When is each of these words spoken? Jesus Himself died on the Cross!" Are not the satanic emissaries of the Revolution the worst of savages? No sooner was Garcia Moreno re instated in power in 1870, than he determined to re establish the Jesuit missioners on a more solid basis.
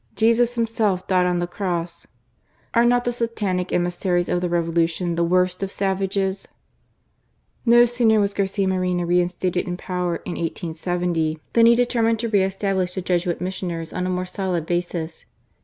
Jesus 0.15 0.55
Himself 0.55 1.05
died 1.05 1.27
on 1.27 1.37
the 1.37 1.45
Cross!" 1.45 2.07
Are 2.73 2.85
not 2.85 3.03
the 3.03 3.11
satanic 3.11 3.71
emissaries 3.71 4.29
of 4.29 4.41
the 4.41 4.49
Revolution 4.49 5.13
the 5.13 5.23
worst 5.23 5.61
of 5.61 5.71
savages? 5.71 6.47
No 7.67 7.85
sooner 7.85 8.19
was 8.19 8.33
Garcia 8.33 8.67
Moreno 8.67 9.03
re 9.03 9.19
instated 9.21 9.67
in 9.67 9.77
power 9.77 10.15
in 10.25 10.31
1870, 10.31 11.37
than 11.53 11.67
he 11.67 11.75
determined 11.75 12.17
to 12.17 12.29
re 12.29 12.41
establish 12.41 12.95
the 12.95 13.01
Jesuit 13.03 13.39
missioners 13.41 13.93
on 13.93 14.07
a 14.07 14.09
more 14.09 14.25
solid 14.25 14.65
basis. 14.65 15.25